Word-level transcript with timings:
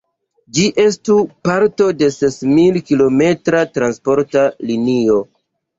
Ĝi 0.57 0.63
estus 0.83 1.21
parto 1.49 1.91
de 1.99 2.11
sesmil-kilometra 2.17 3.65
transporta 3.79 4.49
linio. 4.73 5.25